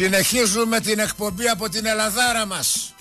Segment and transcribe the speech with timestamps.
[0.00, 2.94] Συνεχίζουμε την εκπομπή από την Ελλαδάρα μας.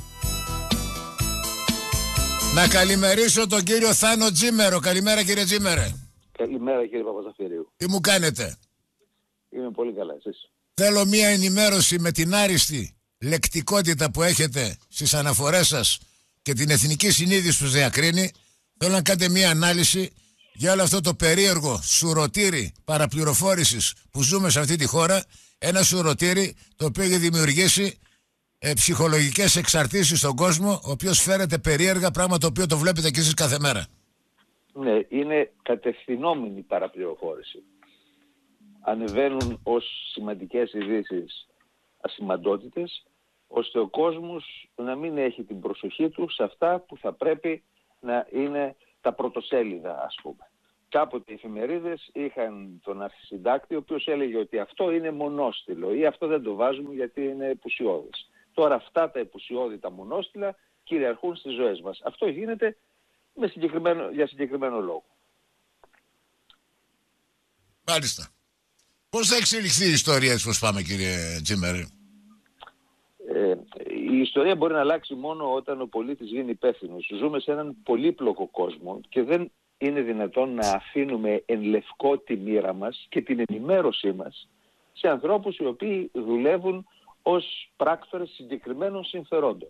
[2.55, 4.79] Να καλημερίσω τον κύριο Θάνο Τζίμερο.
[4.79, 5.91] Καλημέρα κύριε Τζίμερε.
[6.37, 7.71] Καλημέρα κύριε Παπαζαφυρίου.
[7.77, 8.55] Τι μου κάνετε;
[9.49, 15.67] Είμαι πολύ καλά εσείς; Θέλω μία ενημέρωση με την άριστη λεκτικότητα που έχετε στις αναφορές
[15.67, 15.99] σας
[16.41, 18.31] και την εθνική συνείδηση που διακρίνει.
[18.77, 20.11] Θέλω να κάνετε μία ανάλυση
[20.59, 25.23] για όλο αυτό το περίεργο σουρωτήρι παραπληροφόρησης που ζούμε σε αυτή τη χώρα.
[25.57, 27.99] Ένα σουρωτήρι το οποίο έχει δημιουργήσει
[28.59, 33.19] ε, ψυχολογικές εξαρτήσεις στον κόσμο, ο οποίος φέρεται περίεργα, πράγμα το οποίο το βλέπετε και
[33.19, 33.85] εσείς κάθε μέρα.
[34.73, 37.63] Ναι, είναι κατευθυνόμενη παραπληροφόρηση.
[38.81, 41.47] Ανεβαίνουν ως σημαντικές ειδήσεις
[42.01, 43.05] ασημαντότητες,
[43.47, 47.63] ώστε ο κόσμος να μην έχει την προσοχή του σε αυτά που θα πρέπει
[47.99, 48.75] να είναι
[49.07, 50.49] τα πρωτοσέλιδα, ας πούμε.
[50.89, 56.27] Κάποτε οι εφημερίδες είχαν τον αρχισυντάκτη, ο οποίος έλεγε ότι αυτό είναι μονόστιλο ή αυτό
[56.27, 58.29] δεν το βάζουμε γιατί είναι επουσιώδες.
[58.53, 62.01] Τώρα αυτά τα επουσιώδη, τα μονόστιλα, κυριαρχούν στις ζωές μας.
[62.03, 62.77] Αυτό γίνεται
[63.33, 65.05] με συγκεκριμένο, για συγκεκριμένο λόγο.
[67.87, 68.29] Μάλιστα.
[69.09, 71.75] Πώς θα εξελιχθεί η ιστορία έτσι πώς πάμε κύριε Τζίμερ;
[74.17, 77.09] Ε, η ιστορία μπορεί να αλλάξει μόνο όταν ο πολίτης γίνει υπεύθυνος.
[77.19, 82.73] Ζούμε σε έναν πολύπλοκο κόσμο και δεν είναι δυνατόν να αφήνουμε εν λευκό τη μοίρα
[82.73, 84.49] μας και την ενημέρωσή μας
[84.93, 86.85] σε ανθρώπους οι οποίοι δουλεύουν
[87.21, 89.69] ως πράκτορες συγκεκριμένων συμφερόντων.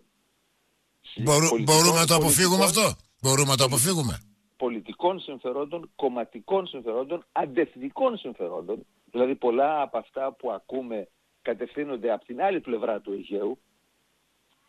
[1.16, 4.22] Μπορού, μπορούμε να το αποφύγουμε αυτό; Μπορούμε να το αποφύγουμε;
[4.56, 8.86] Πολιτικών συμφερόντων, κομματικών συμφερόντων, αντεθνικών συμφερόντων.
[9.10, 11.08] Δηλαδή πολλά από αυτά που ακούμε
[11.42, 13.58] κατευθύνονται από την άλλη πλευρά του Αιγαίου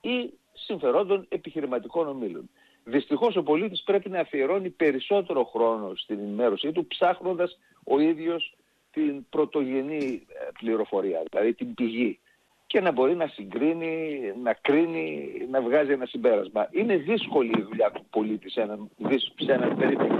[0.01, 2.49] ή συμφερόντων επιχειρηματικών ομίλων.
[2.83, 8.57] Δυστυχώς ο πολίτης πρέπει να αφιερώνει περισσότερο χρόνο στην ενημέρωσή του ψάχνοντας ο ίδιος
[8.91, 12.19] την πρωτογενή ε, πληροφορία, δηλαδή την πηγή
[12.67, 16.67] και να μπορεί να συγκρίνει, να κρίνει, να βγάζει ένα συμπέρασμα.
[16.71, 18.89] Είναι δύσκολη η δουλειά του πολίτη σε έναν,
[19.35, 20.11] σε έναν περίπτωση.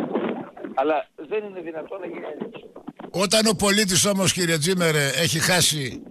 [0.73, 2.65] Αλλά δεν είναι δυνατόν να γίνει έτσι.
[3.11, 6.03] Όταν ο πολίτης όμως κύριε Τζίμερε έχει χάσει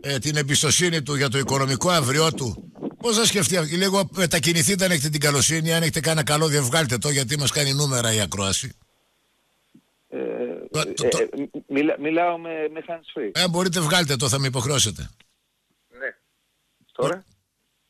[0.00, 2.67] ε, την εμπιστοσύνη του για το οικονομικό αύριο του
[3.00, 7.08] Πώς θα σκεφτεί λίγο μετακινηθείτε αν έχετε την καλοσύνη αν έχετε κανένα καλό διευγάλτε το
[7.10, 8.76] γιατί μας κάνει νούμερα η ακρόαση
[10.08, 10.18] ε,
[10.70, 11.28] το, ε, το, ε,
[11.66, 13.30] μιλά, μιλάω με, με hands free.
[13.32, 15.10] Ε, μπορείτε βγάλτε το, θα με υποχρεώσετε.
[15.88, 16.14] Ναι.
[16.92, 17.24] Τώρα;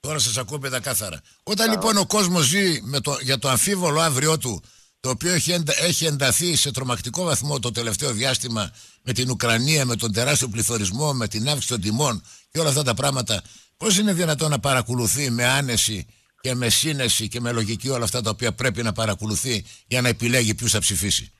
[0.00, 1.20] Τώρα σας ακούω πεντακάθαρα.
[1.42, 4.62] Όταν λοιπόν ο κόσμος ζει με το, για το αμφίβολο αύριο του,
[5.00, 8.70] το οποίο έχει, εντα, έχει ενταθεί σε τρομακτικό βαθμό το τελευταίο διάστημα
[9.02, 12.82] με την Ουκρανία, με τον τεράστιο πληθωρισμό, με την αύξηση των τιμών και όλα αυτά
[12.82, 13.42] τα πράγματα,
[13.76, 16.06] πώς είναι δυνατόν να παρακολουθεί με άνεση
[16.40, 20.08] και με σύνεση και με λογική όλα αυτά τα οποία πρέπει να παρακολουθεί για να
[20.08, 21.32] επιλέγει ποιους θα ψηφίσει;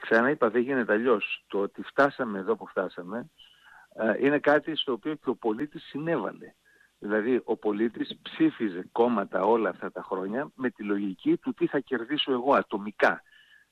[0.00, 1.44] Ξανά είπα, δεν γίνεται αλλιώς.
[1.46, 3.30] Το ότι φτάσαμε εδώ που φτάσαμε
[3.94, 6.54] ε, είναι κάτι στο οποίο και ο πολίτης συνέβαλε.
[7.02, 11.78] Δηλαδή ο πολίτης ψήφιζε κόμματα όλα αυτά τα χρόνια με τη λογική του τι θα
[11.78, 13.22] κερδίσω εγώ ατομικά.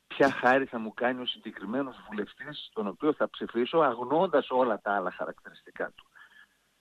[0.06, 4.92] Ποια χάρη θα μου κάνει ο συγκεκριμένος βουλευτής τον οποίο θα ψηφίσω αγνώντας όλα τα
[4.94, 6.06] άλλα χαρακτηριστικά του.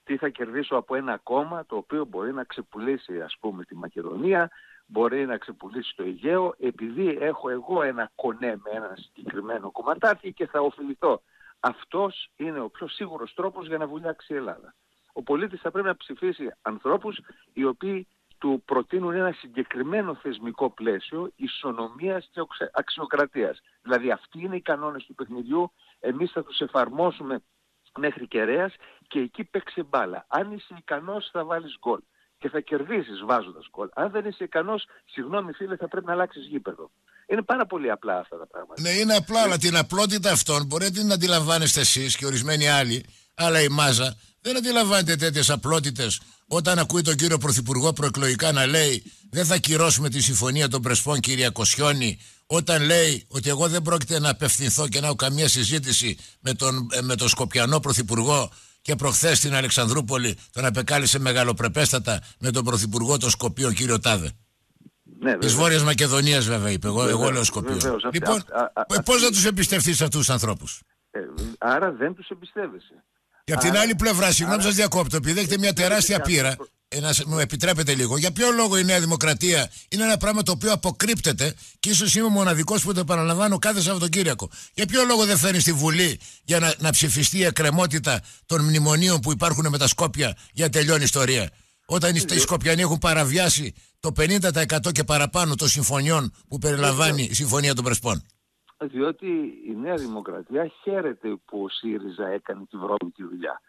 [0.04, 4.50] Τι θα κερδίσω από ένα κόμμα το οποίο μπορεί να ξεπουλήσει ας πούμε τη Μακεδονία,
[4.86, 10.46] μπορεί να ξεπουλήσει το Αιγαίο επειδή έχω εγώ ένα κονέ με ένα συγκεκριμένο κομματάκι και
[10.46, 11.22] θα ωφεληθώ.
[11.60, 14.74] Αυτός είναι ο πιο σίγουρος τρόπος για να βουλιάξει η Ελλάδα.
[15.18, 17.20] Ο πολίτης θα πρέπει να ψηφίσει ανθρώπους
[17.52, 18.06] οι οποίοι
[18.38, 22.40] του προτείνουν ένα συγκεκριμένο θεσμικό πλαίσιο ισονομίας και
[22.72, 23.58] αξιοκρατίας.
[23.82, 27.42] Δηλαδή αυτοί είναι οι κανόνες του παιχνιδιού, εμείς θα τους εφαρμόσουμε
[27.98, 28.74] μέχρι κεραίας
[29.08, 30.26] και εκεί παίξει μπάλα.
[30.28, 32.00] Αν είσαι ικανός θα βάλεις γκολ
[32.38, 33.88] και θα κερδίσεις βάζοντας γκολ.
[33.94, 36.90] Αν δεν είσαι ικανός, συγγνώμη φίλε, θα πρέπει να αλλάξεις γήπεδο.
[37.26, 38.80] Είναι πάρα πολύ απλά αυτά τα πράγματα.
[38.82, 43.04] Ναι, είναι απλά, αλλά την απλότητα αυτών μπορείτε να αντιλαμβάνεστε εσείς και ορισμένοι άλλοι,
[43.38, 49.02] αλλά η μάζα δεν αντιλαμβάνεται τέτοιες απλότητες όταν ακούει τον κύριο Πρωθυπουργό προεκλογικά να λέει
[49.30, 54.18] δεν θα κυρώσουμε τη συμφωνία των Πρεσπών, κυρία Κοσιόνη, όταν λέει ότι εγώ δεν πρόκειται
[54.20, 58.50] να απευθυνθώ και να έχω καμία συζήτηση με τον, ε, με τον Σκοπιανό Πρωθυπουργό
[58.82, 64.30] και προχθές στην Αλεξανδρούπολη τον απεκάλυψε μεγαλοπρεπέστατα με τον Πρωθυπουργό των Σκοπίων, κύριο Τάδε.
[65.20, 66.86] Ναι, Της Βόρειας Μακεδονίας, βέβαια, είπε.
[66.86, 68.00] Εγώ, εγώ λέω Σκοπίο.
[68.12, 68.44] Λοιπόν,
[69.04, 71.20] πώς να τους εμπιστευτείς αυτούς τους ανθρώπους; Ε,
[71.58, 73.04] άρα δεν τους εμπιστεύεσαι.
[73.48, 76.56] Και από την άλλη πλευρά, συγγνώμη σας διακόπτω, επειδή έχετε μια τεράστια πείρα,
[76.88, 80.72] ένα, μου επιτρέπετε λίγο, για ποιο λόγο η Νέα Δημοκρατία είναι ένα πράγμα το οποίο
[80.72, 84.50] αποκρύπτεται και ίσως είμαι ο μοναδικός που το επαναλαμβάνω κάθε Σαββατοκύριακο.
[84.74, 89.20] Για ποιο λόγο δεν φέρνει στη Βουλή για να, να ψηφιστεί η εκκρεμότητα των μνημονίων
[89.20, 91.50] που υπάρχουν με τα Σκόπια για τελειώνει η ιστορία;
[91.86, 97.74] Όταν οι Σκοπιανοί έχουν παραβιάσει το 50% και παραπάνω των συμφωνιών που περιλαμβάνει η Συμφωνία
[97.74, 98.24] των Πρεσπών
[98.80, 103.60] διότι η Νέα Δημοκρατία χαίρεται που ο ΣΥΡΙΖΑ έκανε τη βρώμικη δουλειά.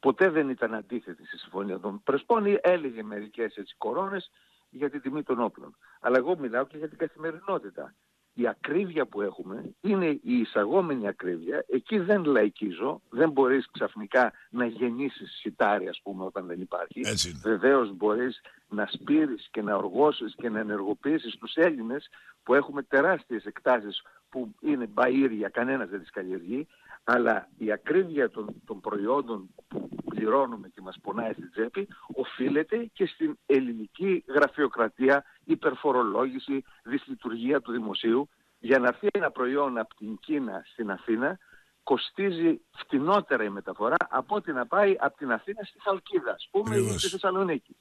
[0.00, 4.30] ποτέ δεν ήταν αντίθετη στη Συμφωνία των Πρεσπών, έλεγε μερικές έτσι κορώνες
[4.70, 5.76] για την τιμή των όπλων.
[6.00, 7.94] Αλλά εγώ μιλάω και για την καθημερινότητα
[8.34, 11.64] η ακρίβεια που έχουμε είναι η εισαγόμενη ακρίβεια.
[11.68, 17.00] Εκεί δεν λαϊκίζω, δεν μπορείς ξαφνικά να γεννήσεις σιτάρι ας πούμε όταν δεν υπάρχει.
[17.04, 22.08] Έτσι Βεβαίως μπορείς να σπείρεις και να οργώσεις και να ενεργοποιήσεις τους Έλληνες
[22.42, 26.68] που έχουμε τεράστιες εκτάσεις που είναι μπαΐρια, κανένας δεν τις καλλιεργεί
[27.04, 33.06] αλλά η ακρίβεια των, των προϊόντων που πληρώνουμε και μας πονάει στην τσέπη οφείλεται και
[33.06, 38.28] στην ελληνική γραφειοκρατία, υπερφορολόγηση, δυσλειτουργία του δημοσίου.
[38.58, 41.38] Για να έρθει ένα προϊόν από την Κίνα στην Αθήνα
[41.82, 46.76] κοστίζει φτηνότερα η μεταφορά από ότι να πάει από την Αθήνα στη Χαλκίδα, ας πούμε,
[46.76, 47.76] ή στη Θεσσαλονίκη.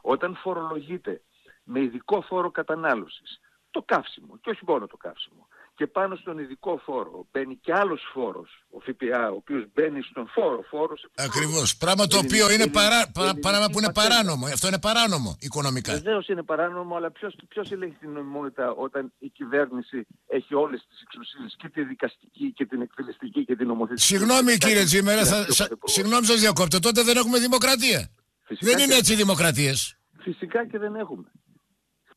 [0.00, 1.22] Όταν φορολογείται
[1.64, 3.40] με ειδικό φόρο κατανάλωσης
[3.70, 5.48] το καύσιμο και όχι μόνο το καύσιμο
[5.78, 10.26] και πάνω στον ειδικό φόρο μπαίνει και άλλος φόρος, ο ΦΠΑ, ο οποίος μπαίνει στον
[10.34, 11.06] φόρο, φόρος...
[11.14, 11.76] Ακριβώς.
[11.76, 13.10] Πράγμα το οποίο είναι παρά,
[13.40, 14.46] πράγμα που είναι παράνομο.
[14.46, 15.92] Αυτό είναι παράνομο οικονομικά.
[15.92, 21.00] Βεβαίως είναι παράνομο, αλλά ποιος, ποιος ελέγχει την νομιμότητα όταν η κυβέρνηση έχει όλες τις
[21.02, 25.46] εξουσίες και τη δικαστική και την εκφυλιστική και την νομοθετική; Συγγνώμη κύριε Τζίμερα, θα,
[25.84, 28.10] συγγνώμη σας διακόπτω, τότε δεν έχουμε δημοκρατία.
[28.44, 29.96] Φυσικά δεν είναι έτσι οι δημοκρατίες.
[30.18, 31.30] Φυσικά και δεν έχουμε.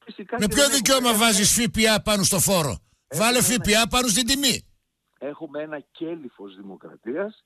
[0.06, 4.66] Φυσικά Με ποιο δικαίωμα βάζεις ΦΠΑ πάνω στο φόρο; Βάλε ΦΠΑ πάνω στην τιμή.
[5.20, 7.44] Έχουμε ένα κέλυφος δημοκρατίας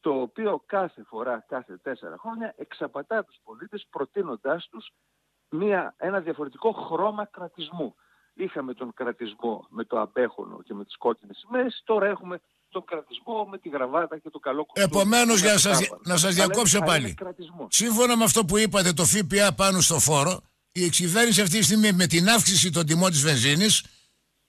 [0.00, 4.92] το οποίο κάθε φορά, κάθε τέσσερα χρόνια εξαπατά τους πολίτες προτείνοντάς τους
[5.50, 7.94] μια, ένα διαφορετικό χρώμα κρατισμού.
[8.34, 13.44] Είχαμε τον κρατισμό με το απέχονο και με τις κόκκινες σημαίες, τώρα έχουμε τον κρατισμό
[13.44, 14.86] με τη γραβάτα και το καλό κουστούμι.
[14.92, 17.14] Επομένως, για να σας, να σας διακόψω πάλι.
[17.68, 20.40] Σύμφωνα με αυτό που είπατε, το ΦΠΑ πάνω στο φόρο,
[20.72, 23.84] η εξυβέρνηση αυτή τη στιγμή με την αύξηση των τιμών της βενζίνης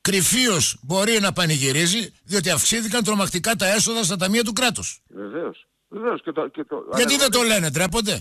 [0.10, 5.02] κρυφίω μπορεί να πανηγυρίζει, διότι αυξήθηκαν τρομακτικά τα έσοδα στα ταμεία του κράτους.
[5.08, 5.68] Βεβαίως.
[5.88, 6.84] Βεβαίως και το, και το...
[6.96, 8.20] Γιατί δεν το λένε, τρέπονται.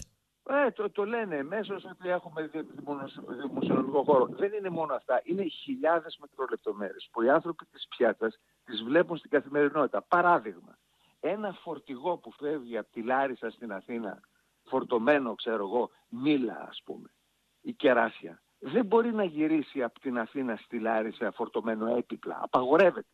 [0.50, 2.50] Ε, το, το λένε μέσως ότι έχουμε
[3.40, 4.26] δημοσιονομικό χώρο.
[4.31, 5.20] Δεν είναι μόνο αυτά.
[5.25, 8.32] Είναι χιλιάδες μικρολεπτομέρειες που οι άνθρωποι της πιάτσα
[8.64, 10.02] τις βλέπουν στην καθημερινότητα.
[10.02, 10.79] Παράδειγμα,
[11.20, 14.20] ένα φορτηγό που φεύγει από τη Λάρισα στην Αθήνα,
[14.64, 17.08] φορτωμένο, ξέρω εγώ, μήλα ας πούμε,
[17.61, 22.38] ή κεράσια, δεν μπορεί να γυρίσει από την Αθήνα στη Λάρισα φορτωμένο έπιπλα.
[22.43, 23.08] Απαγορεύεται.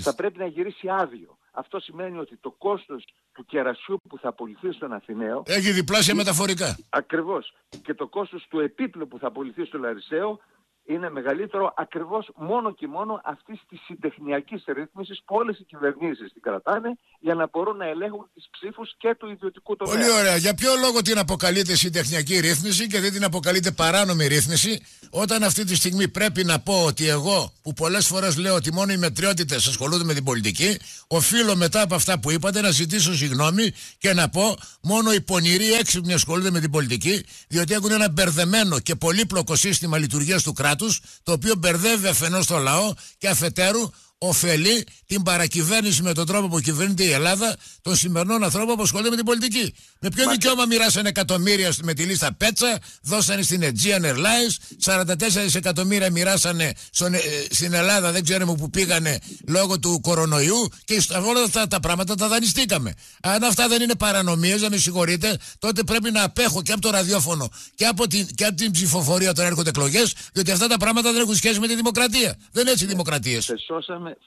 [0.00, 1.38] Θα πρέπει να γυρίσει άδειο.
[1.52, 5.42] Αυτό σημαίνει ότι το κόστος του κερασιού που θα απολυθεί στον Αθηναίο...
[5.46, 6.76] Έχει διπλάσια μεταφορικά.
[6.88, 7.54] Ακριβώς.
[7.82, 10.40] Και το κόστος του επίπλου που θα απολυθεί στο Λαρισαίο
[10.88, 16.42] είναι μεγαλύτερο ακριβώς μόνο και μόνο αυτής της συντεχνιακής ρύθμισης που όλες οι κυβερνήσεις την
[16.42, 19.94] κρατάνε για να μπορούν να ελέγχουν τις ψήφους και του ιδιωτικού τομέα.
[19.94, 20.36] Πολύ ωραία.
[20.36, 25.64] Για ποιο λόγο την αποκαλείται συντεχνιακή ρύθμιση και δεν την αποκαλείται παράνομη ρύθμιση, όταν αυτή
[25.64, 29.66] τη στιγμή πρέπει να πω ότι εγώ, που πολλές φορές λέω ότι μόνο οι μετριότητες
[29.66, 30.76] ασχολούνται με την πολιτική,
[31.06, 35.72] οφείλω μετά από αυτά που είπατε να ζητήσω συγγνώμη και να πω μόνο οι πονηροί
[35.72, 40.76] έξυπνοι ασχολούνται με την πολιτική, διότι έχουν ένα μπερδεμένο και πολύπλοκο σύστημα λειτουργίας του κράτους
[41.22, 46.60] το οποίο μπερδεύει αφενός το λαό και αφετέρου ωφελεί την παρακυβέρνηση με τον τρόπο που
[46.60, 49.74] κυβερνείται η Ελλάδα των σημερινών ανθρώπων που ασχολούνται με την πολιτική.
[50.00, 56.10] Με ποιο δικαίωμα μοιράσανε εκατομμύρια με τη λίστα Πέτσα, δώσανε στην Aegean Airlines, 44 εκατομμύρια
[56.10, 57.20] μοιράσανε στον, ε,
[57.50, 62.28] στην Ελλάδα, δεν ξέρουμε που πήγανε λόγω του κορονοϊού και όλα αυτά τα πράγματα τα
[62.28, 62.94] δανειστήκαμε.
[63.22, 66.90] Αν αυτά δεν είναι παρανομίες, να με συγχωρείτε, τότε πρέπει να απέχω και από το
[66.90, 71.12] ραδιόφωνο και από την, και από την ψηφοφορία όταν έρχονται εκλογές, διότι αυτά τα πράγματα
[71.12, 72.36] δεν έχουν σχέση με τη δημοκρατία.
[72.52, 73.52] Δεν είναι έτσι οι δημοκρατίες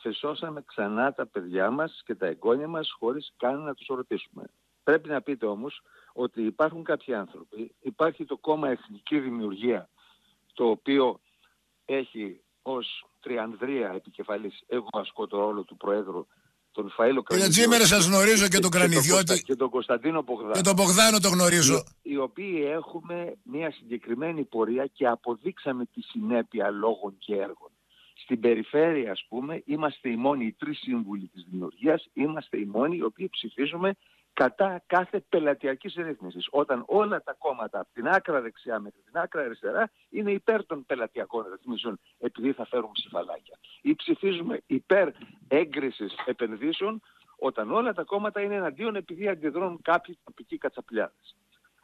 [0.02, 4.44] θεσώσαμε, ξανά τα παιδιά μας και τα εγγόνια μας χωρίς καν να τους ρωτήσουμε.
[4.84, 5.82] Πρέπει να πείτε όμως
[6.14, 9.90] ότι υπάρχουν κάποιοι άνθρωποι, υπάρχει το κόμμα Εθνική Δημιουργία,
[10.54, 11.20] το οποίο
[11.86, 16.28] έχει ως τριανδρία επικεφαλής, εγώ ασκώ το ρόλο του Προέδρου,
[16.72, 19.44] τον Φαΐλο Κύριε Τζίμερε σας γνωρίζω και, τον Κρανιδιώτη.
[19.44, 20.52] Και τον Κωνσταντίνο Πογδάνο.
[20.52, 21.84] Και τον Πογδάνο το γνωρίζω.
[22.02, 27.72] Οι, οι οποίοι έχουμε μια συγκεκριμένη πορεία και αποδείξαμε τη συνέπεια λόγων και έργων.
[28.24, 32.98] Στην περιφέρεια, ας πούμε, είμαστε οι μόνοι, οι τρεις σύμβουλοι της δημιουργίας, είμαστε οι μόνοι
[32.98, 33.94] οι οποίοι ψηφίζουμε
[34.34, 36.48] κατά κάθε πελατειακής ρύθμισης.
[36.50, 40.86] Όταν όλα τα κόμματα από την άκρα δεξιά μέχρι την άκρα αριστερά είναι υπέρ των
[40.86, 43.60] πελατειακών ρυθμίσεων επειδή θα φέρουν ψηφαλάκια.
[43.82, 45.10] Ή ψηφίζουμε υπέρ
[45.48, 47.02] έγκρισης επενδύσεων
[47.38, 51.36] όταν όλα τα κόμματα είναι εναντίον επειδή αντιδρούν κάποιοι τοπικοί κατσαπλιάδες.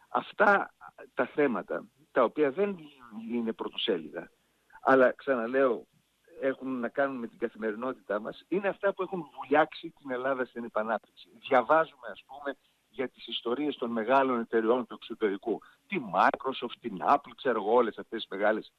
[0.10, 0.74] Αυτά
[1.14, 2.78] τα θέματα, τα οποία δεν
[3.32, 4.32] είναι πρωτοσέλιδα,
[4.82, 5.88] αλλά ξαναλέω
[6.42, 10.64] έχουν να κάνουν με την καθημερινότητά μας είναι αυτά που έχουν βουλιάξει την Ελλάδα στην
[10.64, 11.30] επανάπτυξη.
[11.48, 12.58] Διαβάζουμε ας πούμε
[12.90, 15.60] για τις ιστορίες των μεγάλων εταιριών του εξωτερικού.
[15.88, 18.72] Τη Microsoft, την Apple, ξέρω εγώ όλες αυτές τις μεγάλες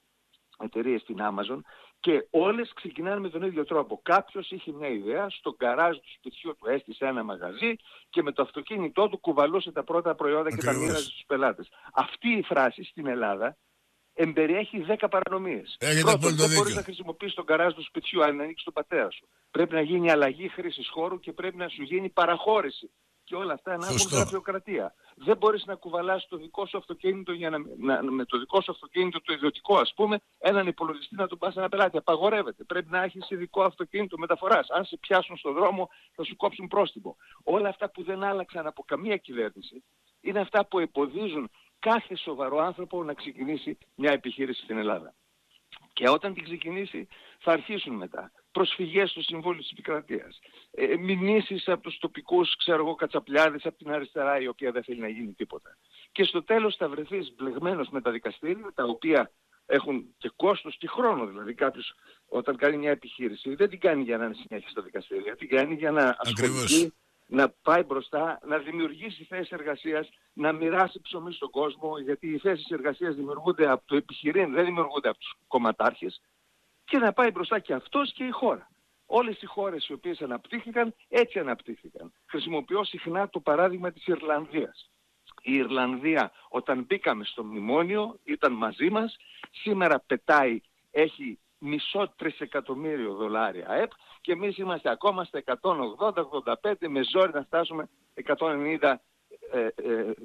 [0.58, 1.60] εταιρείες στην Amazon
[2.00, 4.00] και όλες ξεκινάνε με τον ίδιο τρόπο.
[4.02, 7.76] Κάποιος είχε μια ιδέα, στο γκαράζ του σπιτιού του έστησε ένα μαγαζί
[8.10, 11.68] και με το αυτοκίνητό του κουβαλούσε τα πρώτα προϊόντα και τα μοίραζε στους πελάτες.
[11.92, 13.56] Αυτή η φράση στην Ελλάδα
[14.18, 15.76] εμπεριέχει 10 παρανομίες.
[16.00, 19.28] Πρώτον, δεν μπορείς να χρησιμοποιήσεις τον καράζ του σπιτιού αν ανοίξει τον πατέρα σου.
[19.50, 22.90] Πρέπει να γίνει αλλαγή χρήσης χώρου και πρέπει να σου γίνει παραχώρηση
[23.24, 24.94] και όλα αυτά να έχουν γραφειοκρατία.
[25.16, 28.70] Δεν μπορείς να κουβαλάς το δικό σου αυτοκίνητο για να, να, με το δικό σου
[28.70, 31.96] αυτοκίνητο το ιδιωτικό ας πούμε έναν υπολογιστή να τον πας ένα πελάτη.
[31.96, 32.64] Απαγορεύεται.
[32.64, 34.70] Πρέπει να έχεις ειδικό αυτοκίνητο μεταφοράς.
[34.70, 37.16] Αν σε πιάσουν στον δρόμο θα σου κόψουν πρόστιμο.
[37.42, 39.84] Όλα αυτά που δεν άλλαξαν από καμία κυβέρνηση
[40.20, 45.14] είναι αυτά που εμποδίζουν κάθε σοβαρό άνθρωπο να ξεκινήσει μια επιχείρηση στην Ελλάδα.
[45.92, 47.08] Και όταν την ξεκινήσει
[47.38, 50.38] θα αρχίσουν μετά προσφυγές στο Συμβούλιο της Επικρατείας,
[50.70, 55.00] ε, μηνύσεις από τους τοπικούς, ξέρω εγώ, κατσαπλιάδες από την αριστερά η οποία δεν θέλει
[55.00, 55.76] να γίνει τίποτα.
[56.12, 59.32] Και στο τέλος θα βρεθείς μπλεγμένος με τα δικαστήρια, τα οποία
[59.66, 61.26] έχουν και κόστος και χρόνο.
[61.26, 61.94] Δηλαδή κάποιος
[62.26, 65.74] όταν κάνει μια επιχείρηση δεν την κάνει για να είναι συνέχεια στα δικαστήρια, την κάνει
[65.74, 66.92] για να ασχοληθεί,
[67.30, 72.70] να πάει μπροστά, να δημιουργήσει θέσεις εργασίας, να μοιράσει ψωμί στον κόσμο, γιατί οι θέσεις
[72.70, 76.20] εργασίας δημιουργούνται από το επιχειρήν, δεν δημιουργούνται από τους κομματάρχες
[76.84, 78.70] και να πάει μπροστά και αυτός και η χώρα.
[79.06, 82.12] Όλες οι χώρες οι οποίες αναπτύχθηκαν έτσι αναπτύχθηκαν.
[82.26, 84.90] Χρησιμοποιώ συχνά το παράδειγμα της Ιρλανδίας.
[85.42, 89.16] Η Ιρλανδία όταν μπήκαμε στο μνημόνιο ήταν μαζί μας.
[89.50, 97.30] Σήμερα πετάει, έχει μισό τρισεκατομμύριο δολάρια ΑΕΠ και εμείς είμαστε ακόμα στα 180-85 με ζόρι
[97.34, 97.88] να φτάσουμε
[98.80, 98.94] 190
[99.52, 99.70] ε, ε,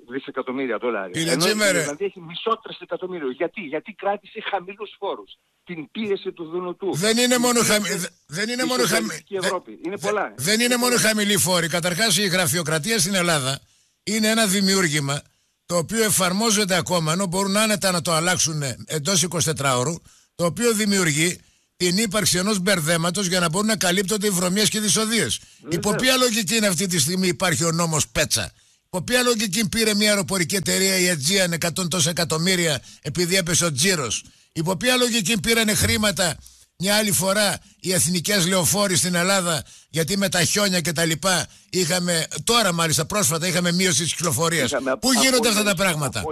[0.10, 1.22] δισεκατομμύρια δολάρια.
[1.22, 1.80] Κύριε Τσίμερε.
[1.82, 3.30] Δηλαδή έχει μισό τρισεκατομμύριο.
[3.32, 5.32] Γιατί; Γιατί κράτησε χαμηλούς φόρους.
[5.64, 6.96] Την πίεση του Δουνουτού.
[6.96, 7.88] Δεν είναι μόνο, χαμη...
[8.28, 9.26] δεν είναι μόνο, χαμη...
[9.30, 9.80] Ευρώπη.
[9.86, 10.34] Είναι πολλά.
[10.38, 11.68] Δεν είναι μόνο χαμηλή φόρη.
[11.68, 13.60] Καταρχάς η γραφειοκρατία στην Ελλάδα
[14.04, 15.22] είναι ένα δημιούργημα
[15.66, 19.94] το οποίο εφαρμόζεται ακόμα ενώ μπορούν άνετα να το αλλάξουν εντός 24 ώρου
[20.36, 21.38] το οποίο δημιουργεί
[21.78, 25.40] την ύπαρξη ενός μπερδέματος για να μπορούν να καλύπτονται οι βρωμιές και οι δυσοδείες.
[25.70, 28.52] Υπό ποια λογική είναι αυτή τη στιγμή υπάρχει ο νόμος Πέτσα;
[28.90, 33.72] Από ποια λογική πήρε μια αεροπορική εταιρεία η Aegean 100 τόσα εκατομμύρια επειδή έπεσε ο
[33.72, 34.24] τζίρος;
[34.54, 36.38] Υπό ποια λογική πήραν χρήματα
[36.78, 41.48] μια άλλη φορά οι εθνικές λεωφόροι στην Ελλάδα γιατί με τα χιόνια και τα λοιπά
[41.70, 44.72] είχαμε, τώρα μάλιστα πρόσφατα είχαμε μείωση της κυκλοφορίας.
[45.00, 46.24] Πού γίνονται αυτά τα πράγματα;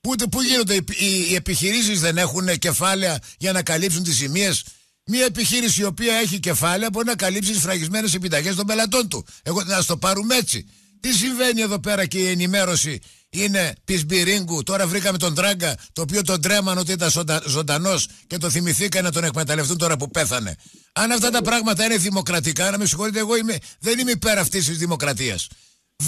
[0.00, 4.64] Πού, πού γίνονται οι, οι, οι επιχειρήσεις δεν έχουν κεφάλαια για να καλύψουν τις ζημίες;
[5.06, 9.26] Μια επιχείρηση η οποία έχει κεφάλαια μπορεί να καλύψει τις φραγισμένες επιταγές των πελατών του.
[9.42, 10.68] Εγώ να το πάρουμε έτσι.
[11.00, 13.00] Τι συμβαίνει εδώ πέρα και η ενημέρωση
[13.34, 14.62] είναι πισμπυρίγκου.
[14.62, 17.10] Τώρα βρήκαμε τον Τράγκα, το οποίο τον τρέμαν ότι ήταν
[17.46, 20.56] ζωντανός και το θυμηθήκαν να τον εκμεταλλευτούν τώρα που πέθανε.
[20.92, 24.66] Αν αυτά τα πράγματα είναι δημοκρατικά, να με συγχωρείτε, εγώ είμαι, δεν είμαι υπέρ αυτής
[24.66, 25.48] της δημοκρατίας.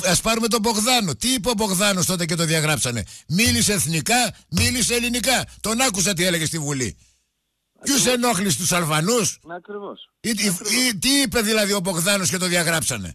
[0.04, 1.14] Α πάρουμε τον Μπογδάνο.
[1.14, 5.44] Τι είπε ο Μπογδάνος τότε και το διαγράψανε; Μίλησε εθνικά, μίλησε ελληνικά.
[5.60, 6.96] Τον άκουσα τι έλεγε στη Βουλή.
[7.82, 10.10] Ποιους ενόχλησε τους Αλβανούς; Ακριβώς.
[11.00, 13.12] Τι είπε δηλαδή ο Μπογδάνος και το διαγράψανε;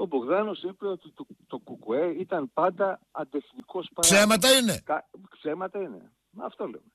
[0.00, 4.36] Ο Μπογδάνος είπε ότι το, το Κουκουέ ήταν πάντα αντεθνικός παράδειγμα.
[4.36, 4.80] Ψέματα είναι.
[4.84, 5.08] Κα...
[5.38, 6.12] Ψέματα είναι.
[6.38, 6.92] Αυτό λέμε.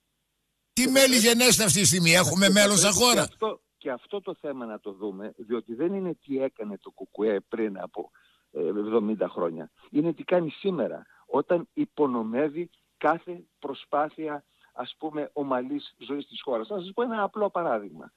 [0.74, 3.14] Τι μέλη γενέστε αυτή τη στιγμή, έχουμε μέλος σαν χώρα.
[3.14, 6.92] Και αυτό, και αυτό το θέμα να το δούμε, διότι δεν είναι τι έκανε το
[6.92, 8.12] Κουκουέ πριν από
[8.54, 9.72] 70 ε, χρόνια.
[9.90, 16.68] Είναι τι κάνει σήμερα, όταν υπονομεύει κάθε προσπάθεια, ας πούμε, ομαλής ζωής της χώρας.
[16.68, 18.14] Θα σας πω ένα απλό παράδειγμα.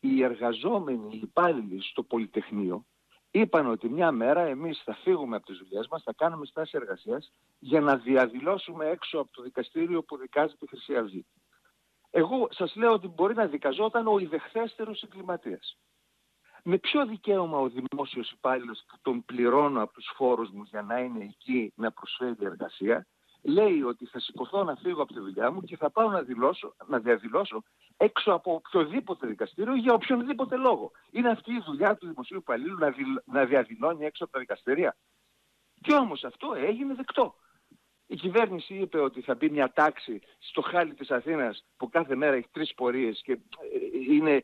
[0.00, 2.86] Οι εργαζόμενοι, οι υπάλληλοι στο Πολυτεχνείο,
[3.30, 7.32] είπαν ότι μια μέρα εμείς θα φύγουμε από τις δουλειές μας, θα κάνουμε στάση εργασίας
[7.58, 11.26] για να διαδηλώσουμε έξω από το δικαστήριο που δικάζει τη Χρυσή Αυγή.
[12.10, 15.78] Εγώ σας λέω ότι μπορεί να δικαζόταν ο ιδεχθέστερος εγκληματίας.
[16.62, 20.98] Με ποιο δικαίωμα ο δημόσιος υπάλληλος που τον πληρώνω από τους φόρους μου για να
[20.98, 23.06] είναι εκεί να προσφέρει εργασία,
[23.42, 26.74] λέει ότι θα σηκωθώ να φύγω από τη δουλειά μου και θα πάω να, δηλώσω,
[26.86, 27.62] να διαδηλώσω
[27.98, 30.90] έξω από οποιοδήποτε δικαστήριο για οποιονδήποτε λόγο.
[31.10, 34.96] Είναι αυτή η δουλειά του δημοσίου υπαλλήλου να, να διαδηλώνει έξω από τα δικαστήρια.
[35.80, 37.34] Και όμως αυτό έγινε δεκτό.
[38.06, 42.36] Η κυβέρνηση είπε ότι θα μπει μια τάξη στο χάλι της Αθήνας που κάθε μέρα
[42.36, 43.38] έχει τρεις πορείες και ε,
[44.14, 44.40] είναι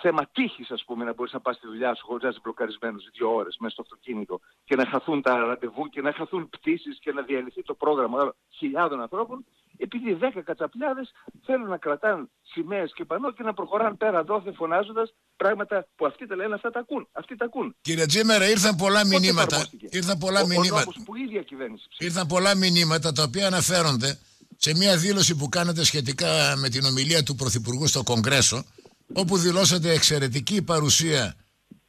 [0.00, 3.08] θέμα τύχης ας πούμε να μπορείς να πας στη δουλειά σου χωρίς να είσαι μπλοκαρισμένος
[3.12, 7.12] δύο ώρες μέσα στο αυτοκίνητο και να χαθούν τα ραντεβού και να χαθούν πτήσεις και
[7.12, 9.44] να διαλυθεί το πρόγραμμα χιλιάδων ανθρώπων
[9.76, 11.12] επειδή δέκα κατσαπλιάδες
[11.44, 16.26] θέλουν να κρατάνε σημαίες και πανώ και να προχωράνε πέρα δόθε φωνάζοντας πράγματα που αυτοί
[16.26, 17.08] τα λένε αυτά τα ακούν.
[17.12, 17.76] Αυτοί τα ακούν.
[17.80, 19.66] Κύριε Τζίμερα ήρθαν πολλά μηνύματα.
[19.90, 20.92] Ήρθαν πολλά ο, μηνύματα.
[20.98, 24.18] Ο που η ίδια κυβέρνηση Ήρθαν πολλά μηνύματα τα οποία αναφέρονται
[24.56, 28.64] σε μια δήλωση που κάνετε σχετικά με την ομιλία του Πρωθυπουργού στο Κογκρέσο
[29.12, 31.34] όπου δηλώσατε εξαιρετική παρουσία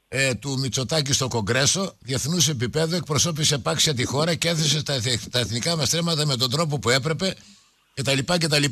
[0.08, 5.40] ε, του Μητσοτάκη στο Κογκρέσο, διεθνούς επίπεδου, εκπροσώπησε επάξια τη χώρα και έθεσε τα, τα
[5.40, 7.36] εθνικά μας θέματα με τον τρόπο που έπρεπε
[7.94, 8.18] κτλ.
[8.26, 8.64] κτλ.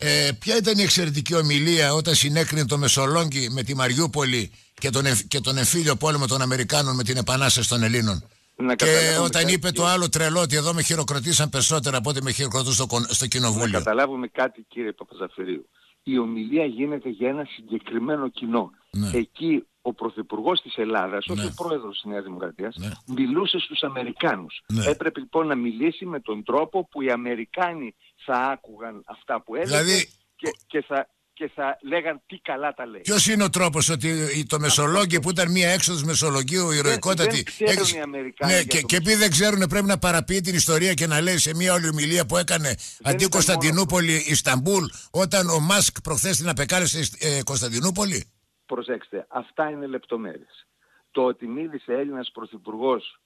[0.00, 5.04] Ε, ποια ήταν η εξαιρετική ομιλία όταν συνέκρινε το Μεσολόγγι με τη Μαριούπολη και τον,
[5.28, 9.70] και τον εμφύλιο πόλεμο των Αμερικάνων με την επανάσταση των Ελλήνων; Να και όταν είπε
[9.70, 13.78] το άλλο τρελό ότι εδώ με χειροκροτήσαν περισσότερα από ό,τι με χειροκροτούν στο, στο κοινοβούλιο.
[13.78, 15.68] Να καταλάβουμε κάτι κύριε Παπαζαφυρίου.
[16.10, 18.70] Η ομιλία γίνεται για ένα συγκεκριμένο κοινό.
[18.90, 19.10] Ναι.
[19.18, 21.46] Εκεί ο Πρωθυπουργός της Ελλάδας, όχι ναι.
[21.46, 22.88] ο πρόεδρος της Νέας Δημοκρατίας, ναι.
[23.06, 24.62] μιλούσε στους Αμερικάνους.
[24.72, 24.84] Ναι.
[24.84, 29.82] Έπρεπε λοιπόν να μιλήσει με τον τρόπο που οι Αμερικάνοι θα άκουγαν αυτά που έλεγε
[29.82, 30.08] δηλαδή...
[30.36, 31.08] και, και, θα,
[31.38, 33.00] και θα λέγαν τι καλά τα λέει.
[33.00, 37.46] Ποιος είναι ο τρόπος ότι το Μεσολόγγι που ήταν μία έξοδος Μεσολογίου ηρωικότατη.
[37.58, 38.52] Δεν ξέρουν οι Αμερικάνοι.
[38.52, 41.54] Ναι, και, και επειδή δεν ξέρουν, πρέπει να παραποιεί την ιστορία και να λέει σε
[41.54, 47.42] μία όλη ομιλία που έκανε αντί Κωνσταντινούπολη Ισταμπούλ, όταν ο Μάσκ προχθές την απεκάλεσε ε,
[47.42, 48.32] Κωνσταντινούπολη.
[48.66, 50.66] Προσέξτε, αυτά είναι λεπτομέρειες.
[51.10, 53.20] Το ότι μίλησε Έλληνας Πρωθυπουργός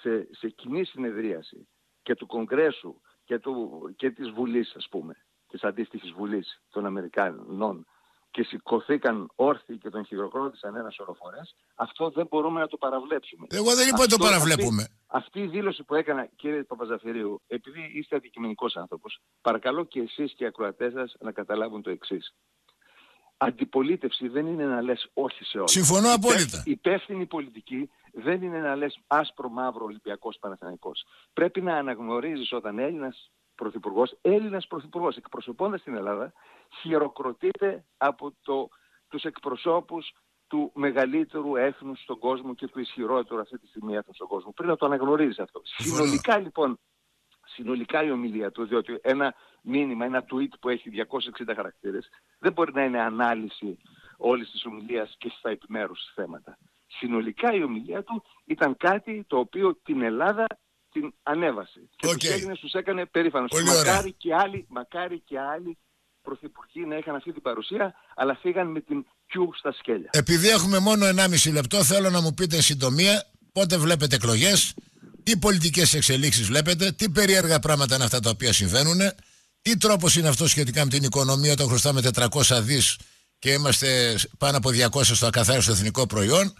[0.00, 1.68] σε, σε κοινή συνεδρίαση
[2.02, 3.54] και του Κογκρέσου και, του,
[3.96, 5.14] και της Βουλής ας πούμε,
[5.52, 7.86] της αντίστοιχης Βουλής των Αμερικάνων
[8.30, 13.46] και σηκωθήκαν όρθιοι και τον χειροκρότησαν ένα σωρό φορές, αυτό δεν μπορούμε να το παραβλέψουμε.
[13.50, 14.82] Εγώ δεν είπα ότι το παραβλέπουμε.
[14.82, 20.32] Αυτή, αυτή, η δήλωση που έκανα, κύριε Παπαζαφυρίου, επειδή είστε αντικειμενικός άνθρωπος, παρακαλώ και εσείς
[20.34, 22.34] και οι ακροατές σας να καταλάβουν το εξής
[23.46, 25.68] αντιπολίτευση δεν είναι να λες όχι σε όλα.
[25.68, 26.62] Συμφωνώ απόλυτα.
[26.64, 31.04] Υπεύθυνη πολιτική δεν είναι να λες άσπρο μαύρο Ολυμπιακός Παναθηναϊκός.
[31.32, 33.30] Πρέπει να αναγνωρίζεις όταν Έλληνας
[33.62, 36.32] Πρωθυπουργός, Έλληνας Πρωθυπουργός εκπροσωπώντας την Ελλάδα,
[36.80, 38.68] χειροκροτείται από το,
[39.08, 40.12] τους εκπροσώπους
[40.46, 44.52] του μεγαλύτερου έθνους στον κόσμο και του ισχυρότερου αυτή τη στιγμή έθνους στον κόσμο.
[44.52, 45.60] Πρέπει να το αναγνωρίζεις αυτό.
[45.64, 46.78] Συνολικά λοιπόν
[47.44, 50.90] συνολικά η ομιλία του, διότι ένα μήνυμα, ένα tweet που έχει
[51.40, 53.78] 260 χαρακτήρες δεν μπορεί να είναι ανάλυση
[54.16, 56.58] όλης της ομιλίας και στα επιμέρους θέματα.
[56.86, 60.46] Συνολικά η ομιλία του ήταν κάτι το οποίο την Ελλάδα
[60.92, 61.80] την ανέβασε.
[61.96, 62.18] Και okay.
[62.18, 63.50] τους Έλληνες τους έκανε περήφανος.
[63.64, 65.78] Μακάρι και άλλοι, μακάρι και άλλοι
[66.22, 70.10] πρωθυπουργοί να είχαν αυτή την παρουσία, αλλά φύγαν με την πιού στα σκέλια.
[70.12, 74.74] Επειδή έχουμε μόνο 1,5 λεπτό, θέλω να μου πείτε συντομία πότε βλέπετε εκλογές,
[75.22, 78.98] τι πολιτικές εξελίξεις βλέπετε, τι περίεργα πράγματα είναι αυτά τα οποία συμβαίνουν,
[79.62, 82.28] τι τρόπος είναι αυτό σχετικά με την οικονομία όταν χρωστάμε 400
[82.62, 82.98] δις
[83.38, 86.54] και είμαστε πάνω από 200 στο ακαθάριστο εθνικό προϊόν,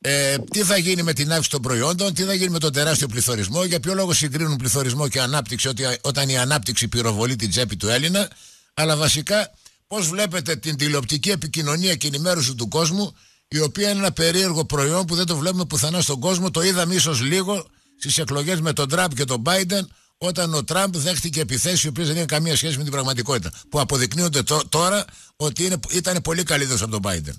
[0.00, 3.06] ε, τι θα γίνει με την αύξηση των προϊόντων, τι θα γίνει με τον τεράστιο
[3.06, 7.76] πληθωρισμό, για ποιο λόγο συγκρίνουν πληθωρισμό και ανάπτυξη ότι, όταν η ανάπτυξη πυροβολεί την τσέπη
[7.76, 8.30] του Έλληνα,
[8.74, 9.50] αλλά βασικά
[9.86, 13.14] πώς βλέπετε την τηλεοπτική επικοινωνία και ενημέρωση του κόσμου,
[13.48, 16.94] η οποία είναι ένα περίεργο προϊόν που δεν το βλέπουμε πουθενά στον κόσμο, το είδαμε
[16.94, 17.66] ίσως λίγο
[17.98, 19.86] στις εκλογές με τον Τραμπ και τον Biden,
[20.18, 23.50] όταν ο Τραμπ δέχτηκε επιθέσεις οι οποίες δεν είχαν καμία σχέση με την πραγματικότητα.
[23.68, 25.04] Που αποδεικνύονται τώρα
[25.36, 27.34] ότι είναι, ήταν πολύ καλύτερο από τον Biden.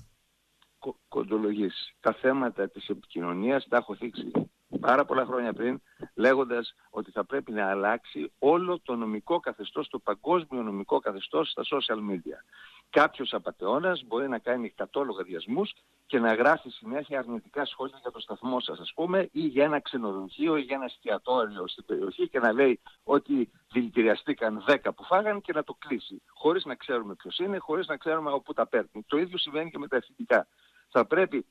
[1.08, 1.72] Κοντολογή.
[2.00, 4.32] Τα θέματα της επικοινωνίας τα έχω θίξει
[4.80, 5.82] πάρα πολλά χρόνια πριν,
[6.16, 11.64] λέγοντας ότι θα πρέπει να αλλάξει όλο το νομικό καθεστώς, το παγκόσμιο νομικό καθεστώς στα
[11.64, 12.38] social media.
[12.90, 15.74] Κάποιος απαταιώνας μπορεί να κάνει 100 λογαριασμούς
[16.06, 19.80] και να γράφει συνέχεια αρνητικά σχόλια για το σταθμό σας, ας πούμε, ή για ένα
[19.80, 25.42] ξενοδοχείο ή για ένα εστιατόριο στην περιοχή και να λέει ότι δηλητηριαστήκαν 10 που φάγαν
[25.42, 26.22] και να το κλείσει.
[26.28, 29.04] Χωρίς να ξέρουμε ποιος είναι, χωρίς να ξέρουμε από πού τα παίρνει.
[29.08, 30.48] Το ίδιο συμβαίνει και με τα ευθυντικά.
[30.90, 31.46] Θα πρέπει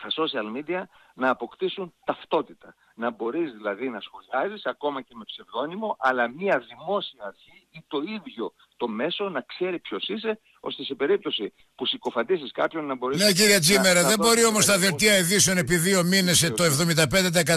[0.00, 0.82] τα social media
[1.14, 2.74] να αποκτήσουν ταυτότητα.
[2.94, 7.98] Να μπορείς δηλαδή να σχολιάζεις ακόμα και με ψευδόνυμο, αλλά μια δημόσια αρχή ή το
[8.16, 13.18] ίδιο το μέσο να ξέρει ποιος είσαι, ώστε σε περίπτωση που συκοφαντήσεις κάποιον να μπορείς...
[13.18, 16.64] Ναι κύριε Τζίμερα, δεν μπορεί όμως τα δελτία ειδήσεων επί δύο μήνες το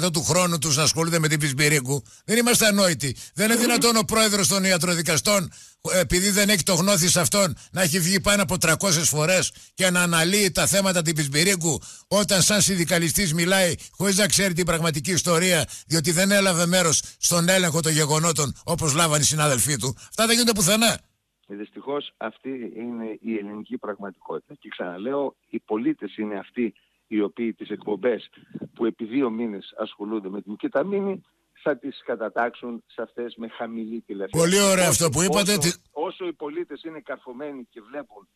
[0.05, 2.03] 75% του χρόνου τους να ασχολούνται με την Πισμπυρίκου.
[2.25, 3.15] Δεν είμαστε ανόητοι.
[3.33, 5.51] Δεν είναι δυνατόν ο πρόεδρος των ιατροδικαστών
[5.81, 9.89] επειδή δεν έχει το γνώθι σε αυτόν να έχει βγει πάνω από 300 φορές και
[9.89, 15.11] να αναλύει τα θέματα την Πισμπυρίκου όταν σαν συνδικαλιστής μιλάει χωρίς να ξέρει την πραγματική
[15.11, 19.97] ιστορία διότι δεν έλαβε μέρος στον έλεγχο των γεγονότων όπως λάβαν οι συνάδελφοί του.
[20.09, 20.99] Αυτά δεν γίνονται πουθενά.
[21.47, 24.53] Δυστυχώς αυτή είναι η ελληνική πραγματικότητα.
[24.53, 26.73] Και ξαναλέω, οι πολίτες είναι αυτοί
[27.07, 28.29] οι οποίοι τις εκπομπές
[28.73, 31.21] που επί δύο μήνες ασχολούνται με την Κιταμίνη
[31.61, 34.45] θα τις κατατάξουν σε αυτές με χαμηλή τηλεφωνία.
[34.45, 35.53] Πολύ ωραίο αυτό που είπατε.
[35.53, 38.27] Όσο, όσο οι πολίτες είναι καρφωμένοι και βλέπουν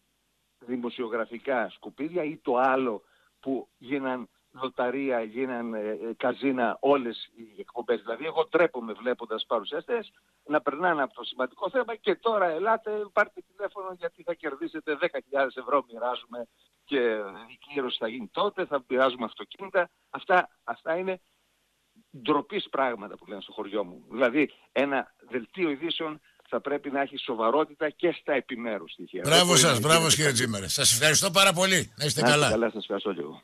[0.65, 3.03] δημοσιογραφικά σκουπίδια ή το άλλο
[3.39, 4.29] που γίναν
[4.61, 8.01] λοταρία, γίναν ε, ε, καζίνα όλες οι εκπομπές.
[8.01, 10.11] Δηλαδή εγώ τρέπομαι βλέποντας παρουσιαστές
[10.45, 15.07] να περνάνε από το σημαντικό θέμα και τώρα ελάτε πάρτε τηλέφωνο γιατί θα κερδίσετε 10.000
[15.55, 16.47] ευρώ μοιράζουμε
[16.85, 16.99] και
[17.51, 19.89] η κύρωση θα γίνει τότε, θα μοιράζουμε αυτοκίνητα.
[20.09, 21.21] Αυτά, αυτά είναι
[22.21, 24.05] ντροπής πράγματα που λένε στο χωριό μου.
[24.11, 29.21] Δηλαδή ένα δελτίο ειδήσεων θα πρέπει να έχει σοβαρότητα και στα επιμέρους στοιχεία.
[29.25, 30.67] Μπράβο σας, μπράβο κύριε Τζίμερε.
[30.67, 31.93] Σας ευχαριστώ πάρα πολύ.
[31.97, 32.49] Να είστε καλά.
[32.49, 33.41] Καλά, σας ευχαριστώ και εγώ.